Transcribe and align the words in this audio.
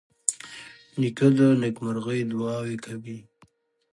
نیکه 0.99 1.27
د 1.37 1.39
نیکمرغۍ 1.61 2.21
دعاوې 2.29 2.75
کوي. 2.85 3.17